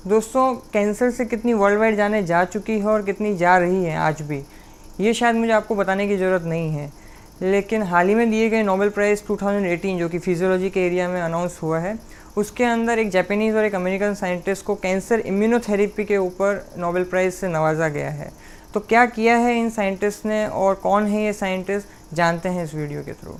[0.00, 3.96] दोस्तों, कैंसर से कितनी वर्ल्ड वाइड जाने जा चुकी है और कितनी जा रही है
[3.98, 4.40] आज भी।
[5.00, 6.92] ये शायद मुझे आपको बताने की ज़रूरत नहीं है।
[7.42, 11.20] लेकिन हाल ही में दिए गए नोबेल प्राइज़ 2018 जो कि फिजियोलॉजी के एरिया में
[11.20, 11.96] अनाउंस हुआ है,
[12.36, 17.34] उसके अंदर एक जापानीज़ और एक अमेरिकन साइंटिस्ट को कैंसर इम्यूनोथेरेपी के ऊपर नोबेल प्राइज़
[17.34, 18.32] से नवाजा गया है।
[18.74, 22.74] तो क्या किया है इन साइंटिस्ट ने और कौन है ये साइंटिस्ट जानते हैं इस
[22.74, 23.38] वीडियो के थ्रू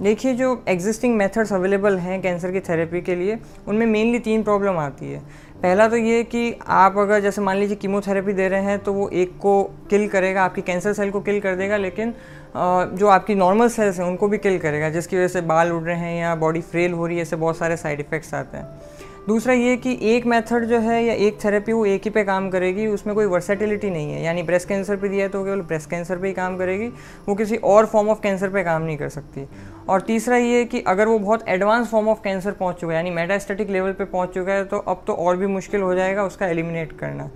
[0.00, 3.38] देखिए, जो एग्जिस्टिंग मेथड्स अवेलेबल हैं कैंसर की थेरेपी के लिए,
[3.68, 5.18] उनमें मेनली तीन प्रॉब्लम आती है।
[5.62, 9.08] पहला तो ये कि आप अगर जैसे मान लीजिए कीमोथेरेपी दे रहे हैं तो वो
[9.10, 12.14] एक को किल करेगा, आपकी कैंसर सेल को किल कर देगा, लेकिन
[12.54, 15.96] जो आपकी नॉर्मल सेल्स हैं, उनको भी किल करेगा, जिसकी वजह से बाल उड़ रहे
[15.96, 19.54] हैं या बॉडी फ्रेल हो रही है, ऐसे बहुत सारे साइड इफ़ेक्ट्स आते हैं। दूसरा
[19.54, 22.86] ये कि एक मेथड जो है या एक थेरेपी वो एक ही पे काम करेगी,
[22.86, 26.18] उसमें कोई वर्सेटिलिटी नहीं है। यानी ब्रेस्ट कैंसर पे दिया है तो केवल ब्रेस्ट कैंसर
[26.18, 26.88] पे ही काम करेगी,
[27.28, 29.46] वो किसी और फॉर्म ऑफ़ कैंसर पे काम नहीं कर सकती।
[29.88, 33.10] और तीसरा ये कि अगर वो बहुत एडवांस फॉर्म ऑफ़ कैंसर पहुँच चुका है, यानी
[33.10, 36.46] मेटास्टेटिक लेवल पे पहुँच चुका है तो अब तो और भी मुश्किल हो जाएगा उसका
[36.46, 37.28] एलिमिनेट करना।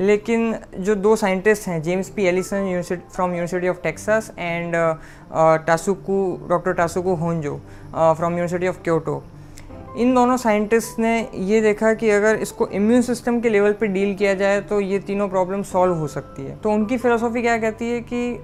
[0.00, 4.74] लेकिन जो दो साइंटिस्ट हैं James P Allison from University of Texas and
[5.66, 7.54] Tasuku doctor Tasuku Honjo
[7.92, 9.22] from University of Kyoto
[9.92, 14.14] इन दोनों साइंटिस्ट ने ये देखा कि अगर इसको इम्यून सिस्टम के लेवल पे डील
[14.14, 17.90] किया जाए तो ये तीनों प्रॉब्लम सॉल्व हो सकती है। तो उनकी फिलोसॉफी क्या कहती
[17.90, 18.38] है कि,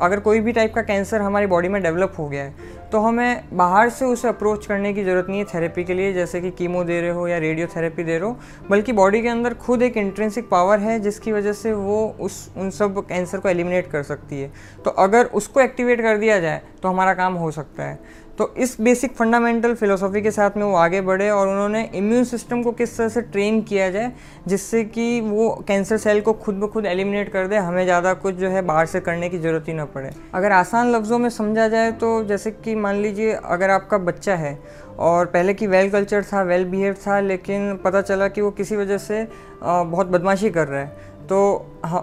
[0.00, 3.44] अगर कोई भी टाइप का कैंसर हमारी बॉडी में डेवलप हो गया है तो हमें
[3.52, 6.82] बाहर से उसे अप्रोच करने की ज़रूरत नहीं है थेरेपी के लिए, जैसे कि कीमो
[6.84, 8.36] दे रहे हो या रेडियोथेरेपी दे रहे हो,
[8.70, 12.70] बल्कि बॉडी के अंदर खुद एक इंट्रेंसिक पावर है, जिसकी वजह से वो उस, उन
[12.70, 14.50] सब कैंसर को एलिमिनेट कर सकती है।
[14.84, 17.98] तो अगर उसको एक्टिवेट कर दिया जाए तो हमारा काम हो सकता है।
[18.38, 22.62] तो इस बेसिक फंडामेंटल फिलोसॉफी के साथ में वो आगे बढ़े और उन्होंने इम्यून सिस्टम
[22.62, 24.12] को किस तरह से ट्रेन किया जाए,
[24.48, 28.34] जिससे कि वो कैंसर सेल को खुद ब खुद एलिमिनेट कर दे, हमें ज़्यादा कुछ
[28.34, 31.68] जो है बाहर से करने की ज़रूरत ही ना पड़े। अगर आसान लफ्ज़ों में समझा
[31.68, 34.58] जाए तो जैसे कि मान लीजिए अगर आपका बच्चा है
[34.98, 38.76] और पहले की वेल कल्चर था वेल बिहेव था, लेकिन पता चला कि वो किसी
[38.76, 39.26] वजह से
[39.62, 41.38] बहुत बदमाशी कर रहा है तो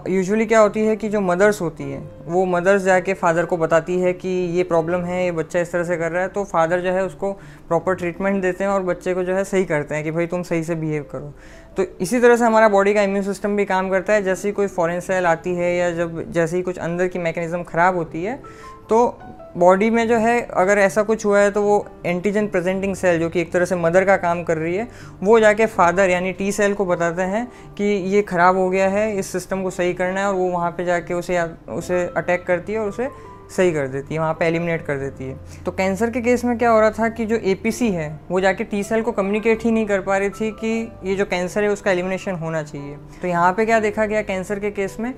[0.08, 3.98] यूजुअली क्या होती है कि जो मदर्स होती है, वो मदर्स जाके फादर को बताती
[4.00, 6.80] है कि ये प्रॉब्लम है, ये बच्चा इस तरह से कर रहा है तो फादर
[6.80, 7.32] जो है उसको
[7.68, 10.42] प्रॉपर ट्रीटमेंट देते हैं और बच्चे को जो है सही करते हैं कि भाई तुम
[10.42, 11.32] सही से बिहेव करो।
[11.76, 14.52] तो इसी तरह से हमारा बॉडी का इम्यून सिस्टम भी काम करता है। जैसे ही
[14.54, 18.24] कोई फॉरेन सेल आती है या जब, जैसे ही कुछ अंदर की मैकेनिज़्म ख़राब होती
[18.24, 18.42] है
[18.90, 19.18] तो
[19.56, 23.28] बॉडी में जो है, अगर ऐसा कुछ हुआ है तो वो एंटीजन प्रेजेंटिंग सेल जो
[23.30, 24.88] कि एक तरह से मदर का काम कर रही है,
[25.22, 27.46] वो जाके फादर यानी टी सेल को बताते हैं
[27.78, 30.70] कि ये ख़राब हो गया है, इस सिस्टम को सही करना है और वो वहाँ
[30.70, 33.08] पे जाके उसे उसे अटैक करती है और उसे
[33.50, 36.56] सही कर देती है, वहाँ पे एलिमिनेट कर देती है। तो कैंसर के केस में
[36.58, 39.70] क्या हो रहा था कि जो एपीसी है, वो जाके टी सेल को कम्युनिकेट ही
[39.70, 43.28] नहीं कर पा रही थी कि ये जो कैंसर है, उसका एलिमिनेशन होना चाहिए। तो
[43.28, 45.12] यहाँ पे क्या देखा गया कैंसर के केस में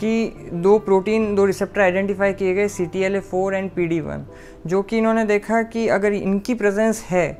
[0.00, 3.86] कि दो प्रोटीन दो रिसेप्टर आइडेंटिफाई किए गए C T L A four and P
[3.86, 4.24] D one
[4.66, 7.32] जो कि इन्होंने देखा कि अगर इनकी प्रेजेंस है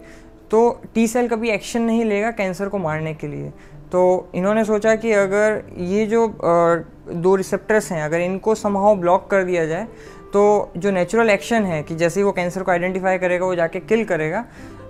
[0.51, 3.51] तो टी सेल कभी एक्शन नहीं लेगा कैंसर को मारने के लिए।
[3.93, 9.45] तो इन्होंने सोचा कि अगर ये जो दो रिसेप्टर्स हैं, अगर इनको समहाउ ब्लॉक कर
[9.45, 9.87] दिया जाए
[10.33, 13.81] तो जो नेचुरल एक्शन है कि जैसे ही वो कैंसर को आइडेंटिफाई करेगा, वो जाके
[13.81, 14.45] किल करेगा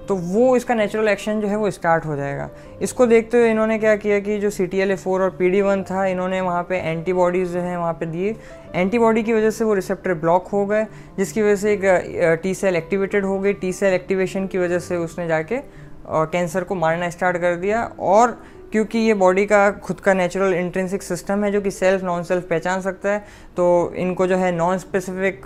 [0.09, 2.49] तो वो इसका नेचुरल एक्शन जो है वो स्टार्ट हो जाएगा।
[2.83, 5.51] इसको देखते हुए इन्होंने क्या किया कि जो C T L A four और पी
[5.51, 8.35] डी वन था, इन्होंने वहाँ पे एंटीबॉडीज़ जो है वहाँ पे दिए।
[8.75, 10.87] एंटीबॉडी की वजह से वो रिसेप्टर ब्लॉक हो गए,
[11.19, 14.97] जिसकी वजह से एक टी सेल एक्टिवेटेड हो गई। टी सेल एक्टिवेशन की वजह से
[14.97, 15.59] उसने जाके
[16.07, 18.39] कैंसर को मारना स्टार्ट कर दिया और
[18.73, 22.49] क्योंकि ये बॉडी का खुद का नेचुरल इंट्रेंसिक सिस्टम है जो कि सेल्फ नॉन सेल्फ
[22.51, 23.19] पहचान सकता है
[23.57, 23.65] तो
[23.97, 25.43] इनको जो है नॉन स्पेसिफिक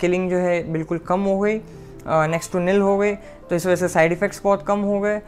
[0.00, 1.58] किलिंग जो है बिल्कुल कम हो गई।
[2.06, 3.14] नेक्स्ट टू नील हो गई
[3.50, 5.20] तो इस वजह से साइड इफ़ेक्ट्स बहुत कम हो गए।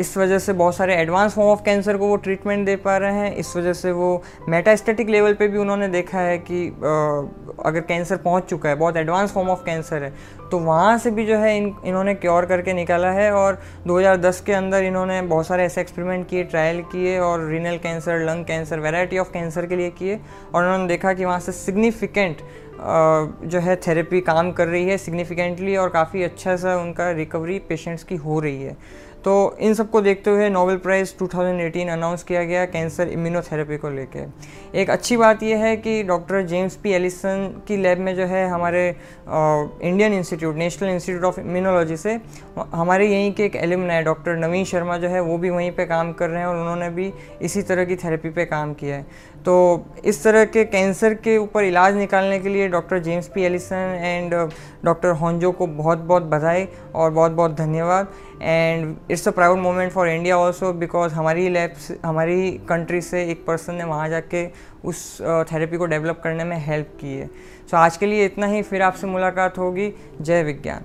[0.00, 3.12] इस वजह से बहुत सारे एडवांस फॉर्म ऑफ़ कैंसर को वो ट्रीटमेंट दे पा रहे
[3.12, 8.16] हैं। इस वजह से वो मेटास्टेटिक लेवल पे भी उन्होंने देखा है कि अगर कैंसर
[8.16, 10.12] पहुँच चुका है, बहुत एडवांस फॉर्म ऑफ़ कैंसर है
[10.50, 14.52] तो वहाँ से भी जो है इन, इन्होंने क्योर करके निकाला है और 2010 के
[14.52, 19.18] अंदर इन्होंने बहुत सारे ऐसे एक्सपेरिमेंट किए ट्रायल किए और renal cancer lung cancer variety
[19.18, 20.20] of cancer के लिए किए
[20.54, 22.42] और उन्होंने देखा कि वहाँ से सिग्निफिकेंट
[22.80, 28.04] जो है थेरेपी काम कर रही है सिग्निफिकेंटली और काफ़ी अच्छा सा उनका रिकवरी पेशेंट्स
[28.04, 28.76] की हो रही है।
[29.24, 34.24] तो इन सबको देखते हुए नोबेल प्राइज़ 2018 अनाउंस किया गया कैंसर इम्यूनोथेरेपी को लेके।
[34.80, 38.46] एक अच्छी बात यह है कि डॉक्टर जेम्स पी एलिसन की लैब में जो है
[38.48, 38.88] हमारे
[39.28, 42.18] Indian Institute National Institute of Immunology से,
[42.56, 45.84] हमारे यहीं के एक एलिमन है डॉक्टर नवीन शर्मा जो है वो भी वहीं पर
[45.86, 47.12] काम कर रहे हैं और उन्होंने भी
[47.42, 51.64] इसी तरह की थेरेपी पर काम किया है। तो इस तरह के कैंसर के ऊपर
[51.64, 54.34] इलाज निकालने के लिए doctor James P Allison and
[54.84, 58.08] doctor Honjo को बहुत बहुत बधाई और बहुत बहुत धन्यवाद।
[58.42, 63.44] And it's a proud moment for India also because हमारी लैब हमारी कंट्री से एक
[63.46, 64.46] पर्सन ने वहाँ जाके
[64.84, 65.20] उस
[65.52, 68.62] थेरेपी को डेवलप करने में हेल्प की है। सो so, आज के लिए इतना ही
[68.62, 70.84] फिर आपसे मुलाकात होगी। जय विज्ञान।